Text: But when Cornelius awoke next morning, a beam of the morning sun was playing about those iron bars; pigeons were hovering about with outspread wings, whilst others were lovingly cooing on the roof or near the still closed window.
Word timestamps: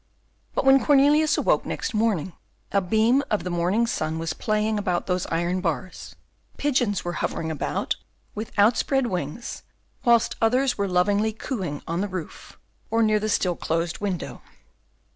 But 0.55 0.65
when 0.65 0.83
Cornelius 0.83 1.37
awoke 1.37 1.63
next 1.63 1.93
morning, 1.93 2.33
a 2.71 2.81
beam 2.81 3.21
of 3.29 3.43
the 3.43 3.51
morning 3.51 3.85
sun 3.85 4.17
was 4.17 4.33
playing 4.33 4.79
about 4.79 5.05
those 5.05 5.27
iron 5.27 5.61
bars; 5.61 6.15
pigeons 6.57 7.05
were 7.05 7.13
hovering 7.21 7.51
about 7.51 7.97
with 8.33 8.51
outspread 8.57 9.05
wings, 9.05 9.61
whilst 10.03 10.37
others 10.41 10.75
were 10.75 10.87
lovingly 10.87 11.31
cooing 11.33 11.83
on 11.87 12.01
the 12.01 12.07
roof 12.07 12.57
or 12.89 13.03
near 13.03 13.19
the 13.19 13.29
still 13.29 13.55
closed 13.55 13.99
window. 13.99 14.41